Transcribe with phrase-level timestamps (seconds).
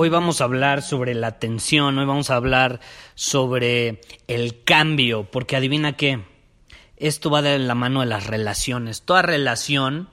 [0.00, 2.78] Hoy vamos a hablar sobre la tensión, hoy vamos a hablar
[3.16, 6.22] sobre el cambio, porque adivina qué,
[6.96, 9.02] esto va de la mano de las relaciones.
[9.02, 10.08] Toda relación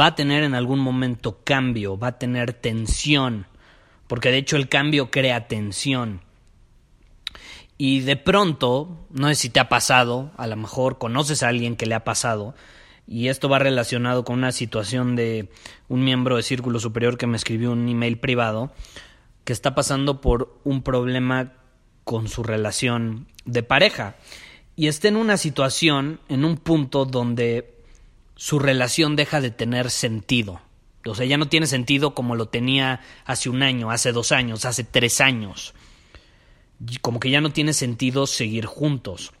[0.00, 3.48] va a tener en algún momento cambio, va a tener tensión,
[4.06, 6.20] porque de hecho el cambio crea tensión.
[7.76, 11.74] Y de pronto, no sé si te ha pasado, a lo mejor conoces a alguien
[11.74, 12.54] que le ha pasado,
[13.08, 15.48] y esto va relacionado con una situación de
[15.88, 18.72] un miembro de Círculo Superior que me escribió un email privado,
[19.46, 21.52] que está pasando por un problema
[22.02, 24.16] con su relación de pareja.
[24.74, 27.76] Y está en una situación, en un punto donde
[28.34, 30.60] su relación deja de tener sentido.
[31.06, 34.64] O sea, ya no tiene sentido como lo tenía hace un año, hace dos años,
[34.64, 35.74] hace tres años.
[37.00, 39.32] Como que ya no tiene sentido seguir juntos.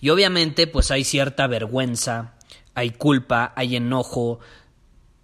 [0.00, 2.34] Y obviamente pues hay cierta vergüenza,
[2.74, 4.40] hay culpa, hay enojo,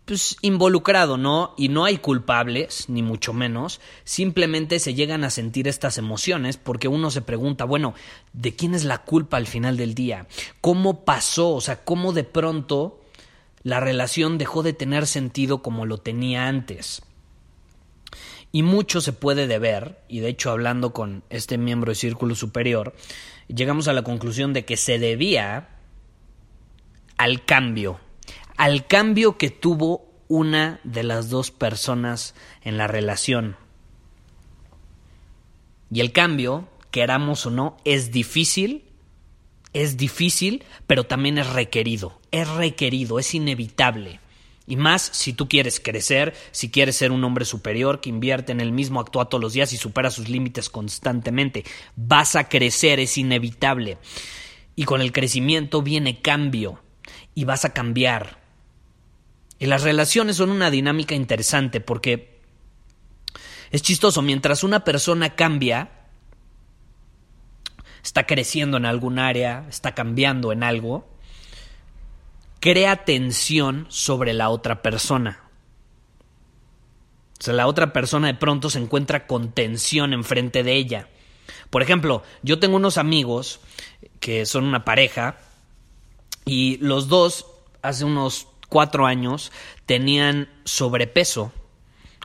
[0.05, 1.55] pues involucrado, ¿no?
[1.56, 6.88] Y no hay culpables, ni mucho menos, simplemente se llegan a sentir estas emociones porque
[6.88, 7.94] uno se pregunta, bueno,
[8.32, 10.27] ¿de quién es la culpa al final del día?
[10.60, 11.54] ¿Cómo pasó?
[11.54, 13.00] O sea, ¿cómo de pronto
[13.62, 17.03] la relación dejó de tener sentido como lo tenía antes?
[18.53, 22.94] Y mucho se puede deber, y de hecho hablando con este miembro de Círculo Superior,
[23.48, 25.70] llegamos a la conclusión de que se debía
[27.16, 27.98] al cambio,
[28.56, 33.56] al cambio que tuvo una de las dos personas en la relación.
[35.91, 38.84] Y el cambio, queramos o no, es difícil,
[39.72, 44.20] es difícil, pero también es requerido, es requerido, es inevitable.
[44.66, 48.60] Y más si tú quieres crecer, si quieres ser un hombre superior que invierte en
[48.60, 51.64] el mismo actúa todos los días y supera sus límites constantemente.
[51.97, 53.98] Vas a crecer, es inevitable.
[54.75, 56.81] Y con el crecimiento viene cambio.
[57.34, 58.44] Y vas a cambiar.
[59.59, 62.41] Y las relaciones son una dinámica interesante porque
[63.70, 65.91] es chistoso, mientras una persona cambia,
[68.03, 71.09] está creciendo en algún área, está cambiando en algo,
[72.60, 75.41] crea tensión sobre la otra persona.
[77.41, 81.09] O sea, la otra persona de pronto se encuentra con tensión enfrente de ella.
[81.70, 83.60] Por ejemplo, yo tengo unos amigos
[84.20, 85.37] que son una pareja
[86.44, 87.47] y los dos
[87.82, 89.53] hace unos cuatro años
[89.87, 91.53] tenían sobrepeso.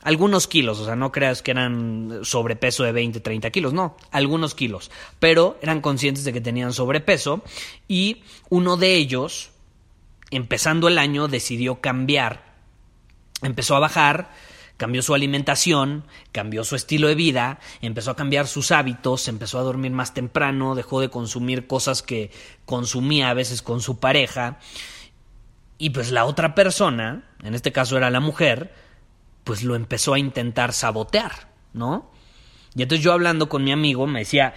[0.02, 4.56] Algunos kilos, o sea, no creas que eran sobrepeso de 20, 30 kilos, no, algunos
[4.56, 4.90] kilos,
[5.20, 7.44] pero eran conscientes de que tenían sobrepeso
[7.88, 9.52] y uno de ellos,
[10.32, 12.56] empezando el año, decidió cambiar,
[13.44, 14.32] empezó a bajar,
[14.76, 19.64] cambió su alimentación, cambió su estilo de vida, empezó a cambiar sus hábitos, empezó a
[19.64, 22.32] dormir más temprano, dejó de consumir cosas que
[22.66, 24.58] consumía a veces con su pareja
[25.80, 28.72] y pues la otra persona, en este caso era la mujer,
[29.46, 32.12] pues lo empezó a intentar sabotear, ¿no?
[32.76, 34.54] Y entonces yo hablando con mi amigo me decía,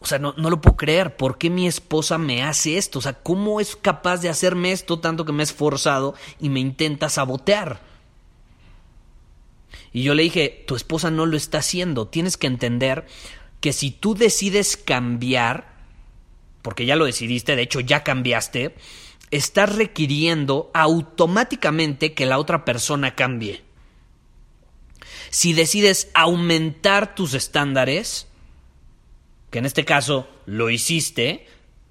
[0.00, 2.98] o sea, no, no, lo puedo creer, ¿por qué mi esposa me hace esto?
[2.98, 6.58] O sea, ¿cómo es capaz de hacerme esto tanto que me he esforzado y me
[6.58, 7.80] intenta sabotear?
[9.92, 13.06] Y yo le dije, tu esposa no lo está haciendo, tienes que entender
[13.60, 15.74] que si tú decides cambiar,
[16.62, 18.74] porque ya lo decidiste, de hecho ya cambiaste,
[19.32, 23.64] estás requiriendo automáticamente que la otra persona cambie.
[25.30, 28.28] Si decides aumentar tus estándares,
[29.50, 31.46] que en este caso lo hiciste,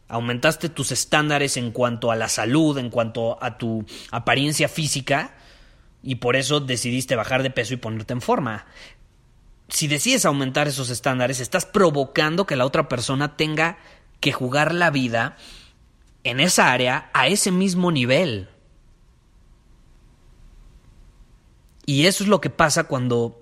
[0.08, 5.36] aumentaste tus estándares en cuanto a la salud, en cuanto a tu apariencia física,
[6.04, 8.68] y por eso decidiste bajar de peso y ponerte en forma.
[9.68, 13.80] Si decides aumentar esos estándares, estás provocando que la otra persona tenga
[14.20, 15.38] que jugar la vida
[16.24, 18.50] en esa área a ese mismo nivel.
[21.86, 23.42] Y eso es lo que pasa cuando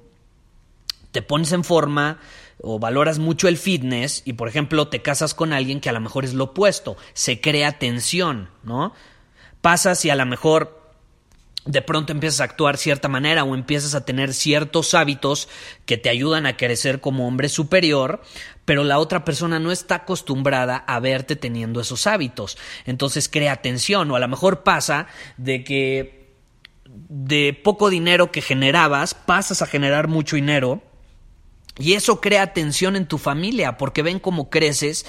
[1.12, 2.20] te pones en forma
[2.62, 6.02] o valoras mucho el fitness y por ejemplo te casas con alguien que a lo
[6.02, 8.94] mejor es lo opuesto, se crea tensión, ¿no?
[9.62, 10.80] Pasas y a lo mejor
[11.66, 15.50] de pronto empiezas a actuar cierta manera o empiezas a tener ciertos hábitos
[15.86, 18.22] que te ayudan a crecer como hombre superior,
[18.70, 22.56] pero la otra persona no está acostumbrada a verte teniendo esos hábitos.
[22.86, 25.08] Entonces crea tensión o a lo mejor pasa
[25.38, 26.36] de que
[26.86, 30.84] de poco dinero que generabas pasas a generar mucho dinero
[31.80, 35.04] y eso crea tensión en tu familia porque ven cómo creces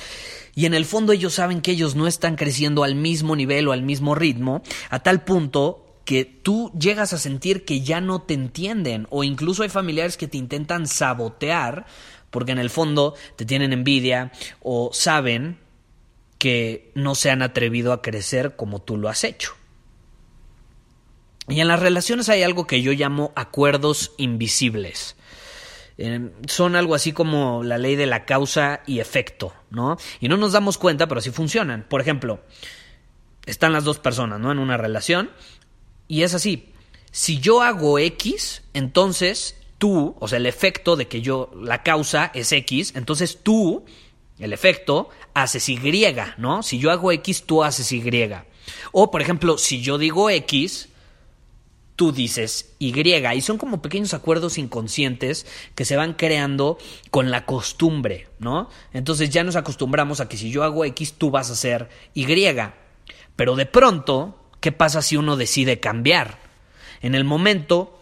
[0.55, 3.73] y en el fondo ellos saben que ellos no están creciendo al mismo nivel o
[3.73, 8.33] al mismo ritmo, a tal punto que tú llegas a sentir que ya no te
[8.33, 11.85] entienden o incluso hay familiares que te intentan sabotear
[12.31, 15.59] porque en el fondo te tienen envidia o saben
[16.39, 19.55] que no se han atrevido a crecer como tú lo has hecho.
[21.49, 25.17] Y en las relaciones hay algo que yo llamo acuerdos invisibles.
[25.99, 29.99] Eh, son algo así como la ley de la causa y efecto, ¿no?
[30.21, 31.85] Y no nos damos cuenta, pero sí funcionan.
[31.89, 32.41] Por ejemplo,
[33.45, 34.51] están las dos personas, ¿no?
[34.51, 35.31] En una relación.
[36.09, 36.73] Y es así.
[37.11, 42.31] Si yo hago X, entonces tú, o sea, el efecto de que yo, la causa
[42.35, 43.87] es X, entonces tú,
[44.39, 45.81] el efecto, haces Y,
[46.37, 46.63] ¿no?
[46.63, 48.03] Si yo hago X, tú haces Y.
[48.93, 50.91] O, por ejemplo, si yo digo X,
[51.97, 52.93] tú dices Y.
[52.95, 56.77] Y son como pequeños acuerdos inconscientes que se van creando
[57.11, 58.69] con la costumbre, ¿no?
[58.93, 62.27] Entonces ya nos acostumbramos a que si yo hago X, tú vas a hacer Y.
[63.35, 66.39] Pero de pronto, ¿qué pasa si uno decide cambiar?
[67.01, 68.00] En el momento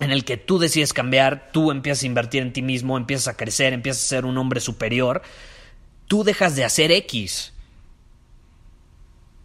[0.00, 3.36] en el que tú decides cambiar, tú empiezas a invertir en ti mismo, empiezas a
[3.36, 5.22] crecer, empiezas a ser un hombre superior,
[6.06, 7.52] tú dejas de hacer X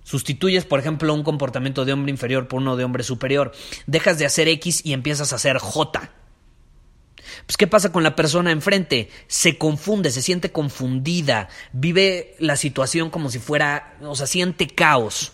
[0.06, 3.52] Sustituyes, por ejemplo, un comportamiento de hombre inferior por uno de hombre superior.
[3.88, 6.12] Dejas de hacer X y empiezas a hacer J.
[7.48, 9.10] Pues, ¿qué pasa con la persona enfrente?
[9.28, 15.34] Se confunde, se siente confundida, vive la situación como si fuera, o sea, siente caos.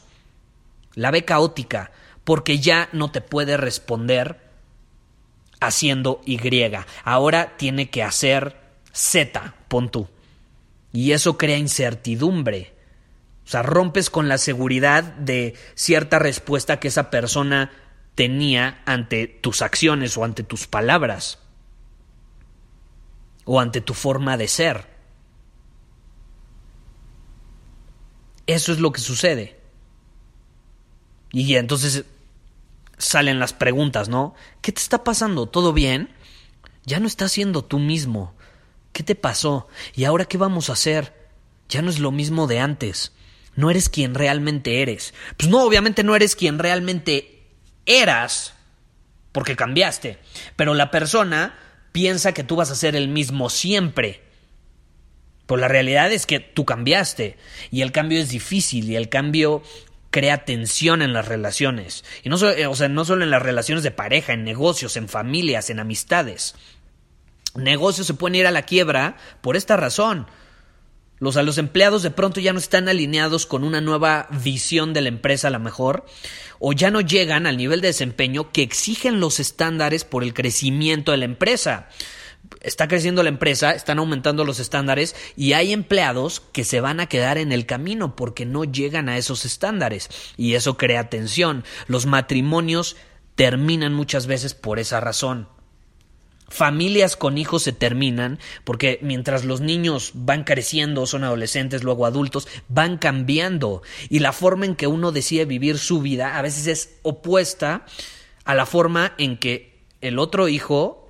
[0.95, 1.91] La ve caótica,
[2.23, 4.39] porque ya no te puede responder
[5.61, 6.39] haciendo Y.
[7.05, 8.57] Ahora tiene que hacer
[8.91, 10.09] Z, pon tú.
[10.91, 12.73] Y eso crea incertidumbre
[13.45, 17.71] o sea, rompes con la seguridad de cierta respuesta que esa persona
[18.15, 21.39] tenía ante tus acciones o ante tus palabras
[23.43, 24.87] o ante tu forma de ser.
[28.47, 29.59] Eso es lo que sucede.
[31.31, 32.05] Y entonces
[33.01, 34.35] salen las preguntas, ¿no?
[34.61, 35.47] ¿Qué te está pasando?
[35.47, 36.09] ¿Todo bien?
[36.85, 38.33] Ya no estás siendo tú mismo.
[38.93, 39.67] ¿Qué te pasó?
[39.95, 41.29] ¿Y ahora qué vamos a hacer?
[41.69, 43.13] Ya no es lo mismo de antes
[43.55, 45.13] no eres quien realmente eres.
[45.37, 47.43] Pues no, obviamente no eres quien realmente
[47.85, 48.53] eras,
[49.31, 50.19] porque cambiaste.
[50.55, 51.57] Pero la persona
[51.91, 54.23] piensa que tú vas a ser el mismo siempre.
[55.45, 57.37] Pues la realidad es que tú cambiaste
[57.71, 59.63] y el cambio es difícil y el cambio
[60.11, 62.03] crea tensión en las relaciones.
[62.23, 65.69] Y no, o sea, no solo en las relaciones de pareja, en negocios, en familias,
[65.69, 66.55] en amistades.
[67.55, 70.27] Negocios se pueden ir a la quiebra por esta razón
[71.21, 75.01] los, a los empleados de pronto ya no están alineados con una nueva visión de
[75.01, 76.03] la empresa a lo mejor,
[76.57, 81.11] o ya no llegan al nivel de desempeño que exigen los estándares por el crecimiento
[81.11, 81.89] de la empresa.
[82.59, 87.07] Está creciendo la empresa, están aumentando los estándares y hay empleados que se van a
[87.07, 91.63] quedar en el camino porque no llegan a esos estándares y eso crea tensión.
[91.87, 92.97] Los matrimonios
[93.35, 95.47] terminan muchas veces por esa razón
[96.51, 102.47] familias con hijos se terminan porque mientras los niños van creciendo, son adolescentes, luego adultos,
[102.67, 106.99] van cambiando y la forma en que uno decide vivir su vida a veces es
[107.01, 107.85] opuesta
[108.43, 111.00] a la forma en que el otro hijo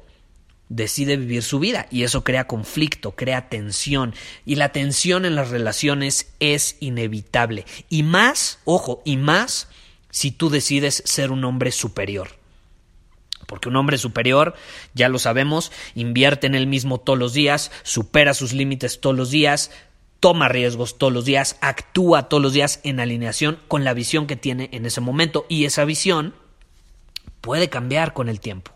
[0.71, 4.15] decide vivir su vida y eso crea conflicto, crea tensión.
[4.45, 7.65] Y la tensión en las relaciones es inevitable.
[7.89, 9.67] Y más, ojo, y más
[10.09, 12.29] si tú decides ser un hombre superior.
[13.47, 14.55] Porque un hombre superior,
[14.93, 19.29] ya lo sabemos, invierte en él mismo todos los días, supera sus límites todos los
[19.29, 19.71] días,
[20.21, 24.37] toma riesgos todos los días, actúa todos los días en alineación con la visión que
[24.37, 25.45] tiene en ese momento.
[25.49, 26.33] Y esa visión
[27.41, 28.71] puede cambiar con el tiempo.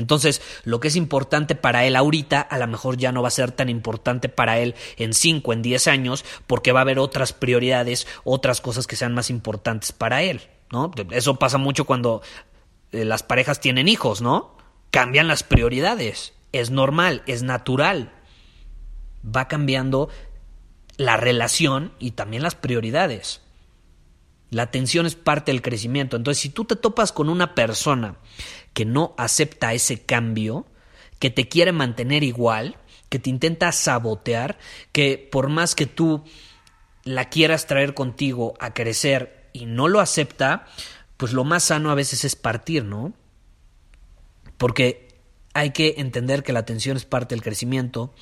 [0.00, 3.30] Entonces, lo que es importante para él ahorita, a lo mejor ya no va a
[3.30, 7.32] ser tan importante para él en 5, en 10 años, porque va a haber otras
[7.32, 10.40] prioridades, otras cosas que sean más importantes para él.
[10.72, 10.90] ¿no?
[11.10, 12.22] Eso pasa mucho cuando
[12.92, 14.56] eh, las parejas tienen hijos, ¿no?
[14.90, 16.32] Cambian las prioridades.
[16.52, 18.12] Es normal, es natural.
[19.24, 20.08] Va cambiando
[20.96, 23.42] la relación y también las prioridades.
[24.50, 26.16] La atención es parte del crecimiento.
[26.16, 28.16] Entonces, si tú te topas con una persona
[28.74, 30.66] que no acepta ese cambio,
[31.18, 32.76] que te quiere mantener igual,
[33.08, 34.58] que te intenta sabotear,
[34.92, 36.24] que por más que tú
[37.04, 40.66] la quieras traer contigo a crecer y no lo acepta,
[41.16, 43.12] pues lo más sano a veces es partir, ¿no?
[44.56, 45.08] Porque
[45.54, 48.14] hay que entender que la atención es parte del crecimiento,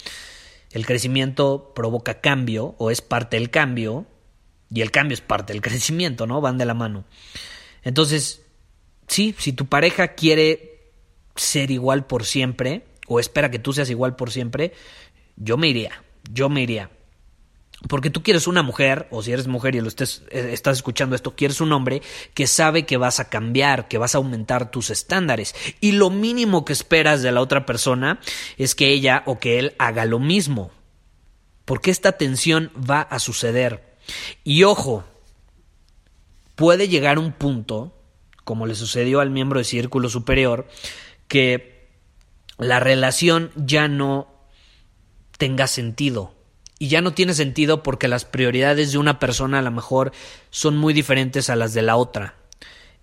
[0.70, 4.06] el crecimiento provoca cambio o es parte del cambio
[4.70, 6.40] y el cambio es parte del crecimiento, ¿no?
[6.40, 7.04] Van de la mano.
[7.82, 8.42] Entonces,
[9.06, 10.92] sí, si tu pareja quiere
[11.36, 14.72] ser igual por siempre o espera que tú seas igual por siempre,
[15.36, 16.90] yo me iría, yo me iría.
[17.88, 21.14] Porque tú quieres una mujer, o si eres mujer y lo estés, eh, estás escuchando
[21.14, 22.02] esto, quieres un hombre
[22.34, 25.54] que sabe que vas a cambiar, que vas a aumentar tus estándares.
[25.80, 28.18] Y lo mínimo que esperas de la otra persona
[28.56, 30.72] es que ella o que él haga lo mismo.
[31.64, 33.87] Porque esta tensión va a suceder.
[34.44, 35.04] Y ojo,
[36.54, 37.94] puede llegar un punto,
[38.44, 40.66] como le sucedió al miembro de Círculo Superior,
[41.28, 41.88] que
[42.58, 44.28] la relación ya no
[45.36, 46.34] tenga sentido
[46.78, 50.12] y ya no tiene sentido porque las prioridades de una persona a lo mejor
[50.50, 52.37] son muy diferentes a las de la otra.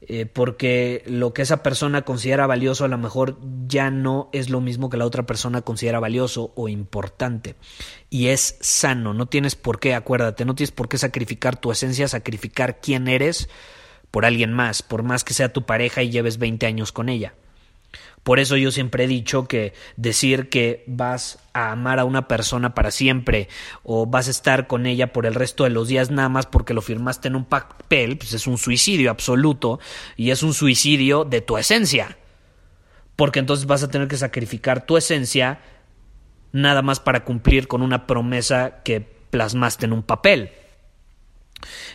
[0.07, 4.61] Eh, porque lo que esa persona considera valioso a lo mejor ya no es lo
[4.61, 7.55] mismo que la otra persona considera valioso o importante.
[8.09, 12.07] Y es sano, no tienes por qué, acuérdate, no tienes por qué sacrificar tu esencia,
[12.07, 13.49] sacrificar quién eres
[14.11, 17.33] por alguien más, por más que sea tu pareja y lleves 20 años con ella.
[18.25, 22.73] Por eso yo siempre he dicho que decir que vas a amar a una persona
[22.73, 23.49] para siempre
[23.83, 26.73] o vas a estar con ella por el resto de los días nada más porque
[26.73, 29.79] lo firmaste en un papel, pues es un suicidio absoluto
[30.17, 32.17] y es un suicidio de tu esencia.
[33.15, 35.59] Porque entonces vas a tener que sacrificar tu esencia
[36.51, 40.49] nada más para cumplir con una promesa que plasmaste en un papel.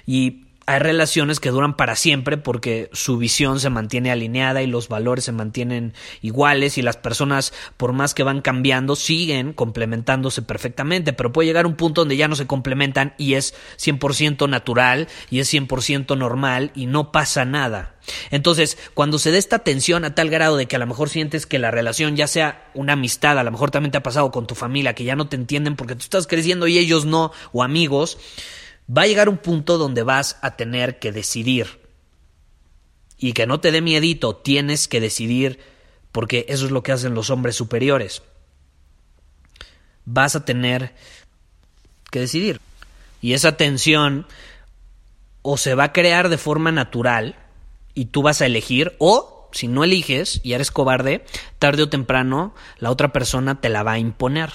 [0.06, 4.86] Y hay relaciones que duran para siempre porque su visión se mantiene alineada y los
[4.86, 11.12] valores se mantienen iguales y las personas, por más que van cambiando, siguen complementándose perfectamente,
[11.12, 15.40] pero puede llegar un punto donde ya no se complementan y es 100% natural y
[15.40, 17.96] es 100% normal y no pasa nada.
[18.30, 21.46] Entonces, cuando se dé esta tensión a tal grado de que a lo mejor sientes
[21.46, 24.46] que la relación, ya sea una amistad, a lo mejor también te ha pasado con
[24.46, 27.64] tu familia, que ya no te entienden porque tú estás creciendo y ellos no, o
[27.64, 28.18] amigos,
[28.90, 31.80] va a llegar un punto donde vas a tener que decidir.
[33.16, 35.60] Y que no te dé miedito, tienes que decidir
[36.12, 38.22] porque eso es lo que hacen los hombres superiores.
[40.04, 40.94] Vas a tener
[42.10, 42.60] que decidir.
[43.20, 44.26] Y esa tensión
[45.42, 47.36] o se va a crear de forma natural
[47.94, 51.24] y tú vas a elegir o si no eliges y eres cobarde,
[51.58, 54.50] tarde o temprano la otra persona te la va a imponer.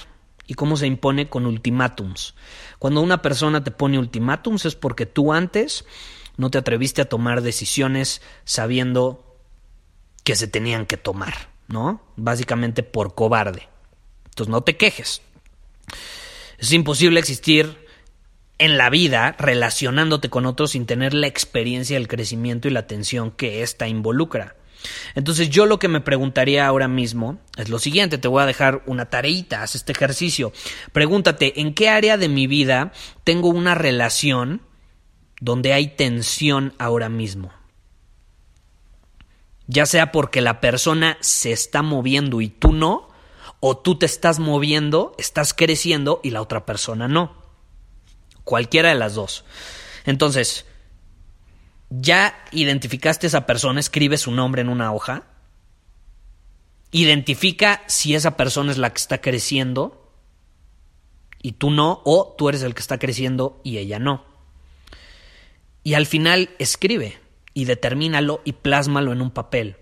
[0.46, 1.28] ¿Y cómo se impone?
[1.28, 2.34] Con ultimátums.
[2.78, 5.84] Cuando una persona te pone ultimátums es porque tú antes
[6.36, 9.38] no te atreviste a tomar decisiones sabiendo
[10.22, 11.34] que se tenían que tomar,
[11.68, 12.02] ¿no?
[12.16, 13.68] Básicamente por cobarde.
[14.24, 15.22] Entonces no te quejes.
[16.58, 17.86] Es imposible existir
[18.58, 23.30] en la vida relacionándote con otros sin tener la experiencia, el crecimiento y la atención
[23.30, 24.56] que ésta involucra.
[25.14, 28.82] Entonces yo lo que me preguntaría ahora mismo es lo siguiente, te voy a dejar
[28.86, 30.52] una tareita, haz este ejercicio.
[30.92, 32.92] Pregúntate, ¿en qué área de mi vida
[33.24, 34.62] tengo una relación
[35.40, 37.52] donde hay tensión ahora mismo?
[39.66, 43.08] Ya sea porque la persona se está moviendo y tú no,
[43.60, 47.34] o tú te estás moviendo, estás creciendo y la otra persona no.
[48.44, 49.44] Cualquiera de las dos.
[50.04, 50.66] Entonces,
[51.90, 55.24] ya identificaste a esa persona, escribe su nombre en una hoja,
[56.90, 60.12] identifica si esa persona es la que está creciendo
[61.42, 64.24] y tú no, o tú eres el que está creciendo y ella no.
[65.84, 67.18] Y al final escribe
[67.54, 69.76] y determínalo y plásmalo en un papel.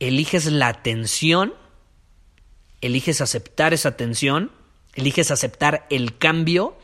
[0.00, 1.54] Eliges la atención,
[2.80, 4.52] eliges aceptar esa atención,
[4.94, 6.76] eliges aceptar el cambio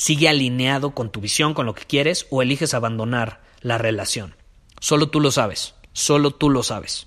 [0.00, 4.34] sigue alineado con tu visión, con lo que quieres, o eliges abandonar la relación.
[4.80, 7.06] Solo tú lo sabes, solo tú lo sabes.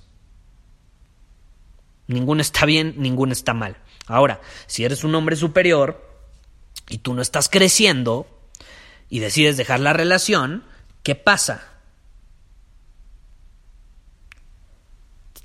[2.06, 3.78] Ninguno está bien, ninguno está mal.
[4.06, 6.08] Ahora, si eres un hombre superior
[6.88, 8.28] y tú no estás creciendo
[9.10, 10.64] y decides dejar la relación,
[11.02, 11.73] ¿qué pasa?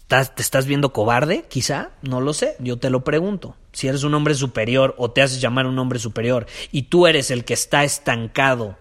[0.08, 1.44] ¿Te estás viendo cobarde?
[1.50, 3.56] Quizá, no lo sé, yo te lo pregunto.
[3.72, 7.30] Si eres un hombre superior o te haces llamar un hombre superior y tú eres
[7.30, 8.78] el que está estancado,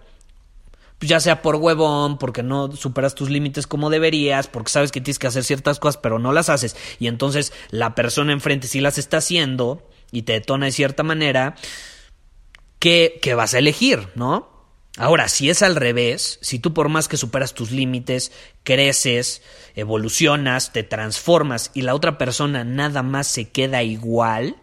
[0.98, 5.02] pues ya sea por huevón, porque no superas tus límites como deberías, porque sabes que
[5.02, 8.80] tienes que hacer ciertas cosas pero no las haces y entonces la persona enfrente sí
[8.80, 11.56] las está haciendo y te detona de cierta manera,
[12.78, 14.57] ¿qué, qué vas a elegir, no?
[14.98, 18.32] Ahora, si es al revés, si tú por más que superas tus límites,
[18.64, 19.42] creces,
[19.76, 24.56] evolucionas, te transformas y la otra persona nada más se queda igual,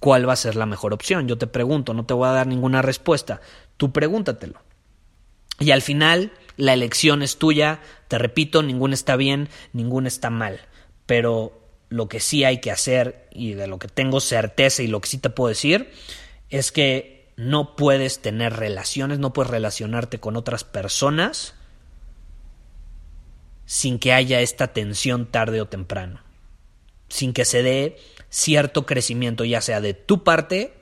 [0.00, 1.28] ¿cuál va a ser la mejor opción?
[1.28, 3.40] Yo te pregunto, no te voy a dar ninguna respuesta,
[3.78, 4.60] tú pregúntatelo.
[5.58, 10.60] Y al final, la elección es tuya, te repito, ninguna está bien, ninguna está mal,
[11.06, 15.00] pero lo que sí hay que hacer y de lo que tengo certeza y lo
[15.00, 15.90] que sí te puedo decir
[16.50, 21.54] es que no puedes tener relaciones, no puedes relacionarte con otras personas
[23.64, 26.20] sin que haya esta tensión tarde o temprano,
[27.08, 27.98] sin que se dé
[28.28, 30.74] cierto crecimiento, ya sea de tu parte,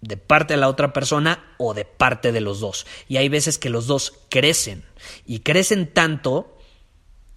[0.00, 2.86] de parte de la otra persona o de parte de los dos.
[3.08, 4.84] Y hay veces que los dos crecen
[5.26, 6.58] y crecen tanto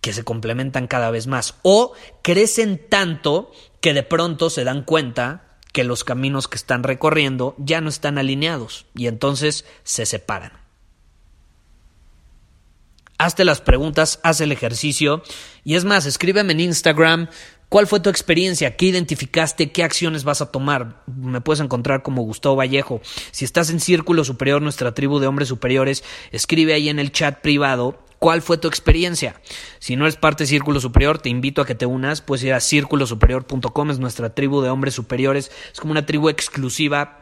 [0.01, 1.93] que se complementan cada vez más o
[2.24, 7.82] crecen tanto que de pronto se dan cuenta que los caminos que están recorriendo ya
[7.82, 10.54] no están alineados y entonces se separan.
[13.18, 15.24] Hazte las preguntas, haz el ejercicio
[15.63, 17.30] y es más, escríbeme en Instagram
[17.72, 21.01] cuál fue tu experiencia, qué identificaste, qué acciones vas a tomar.
[21.08, 23.00] Me puedes encontrar como Gustavo Vallejo.
[23.32, 27.40] Si estás en Círculo Superior, nuestra tribu de hombres superiores, escribe ahí en el chat
[27.40, 29.42] privado ¿Cuál fue tu experiencia?
[29.80, 32.22] Si no eres parte de Círculo Superior, te invito a que te unas.
[32.22, 35.51] Puedes ir a círculosuperior.com, es nuestra tribu de hombres superiores.
[35.74, 37.21] Es como una tribu exclusiva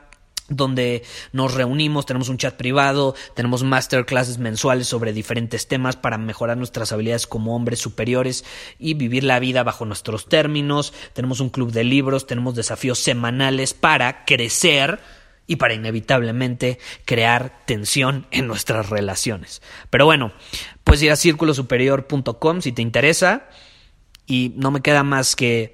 [0.50, 6.58] donde nos reunimos, tenemos un chat privado, tenemos masterclasses mensuales sobre diferentes temas para mejorar
[6.58, 8.46] nuestras habilidades como hombres superiores
[8.78, 10.94] y vivir la vida bajo nuestros términos.
[11.14, 15.00] Tenemos un club de libros, tenemos desafíos semanales para crecer
[15.50, 19.64] y para inevitablemente crear tensión en nuestras relaciones.
[19.90, 20.32] Pero bueno,
[20.84, 23.50] puedes ir a círculosuperior.com si te interesa
[24.28, 25.74] y no me queda más que